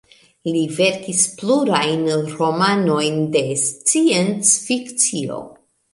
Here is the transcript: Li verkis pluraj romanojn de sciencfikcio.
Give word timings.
Li 0.53 0.61
verkis 0.77 1.19
pluraj 1.41 1.83
romanojn 2.39 3.19
de 3.37 3.45
sciencfikcio. 3.67 5.39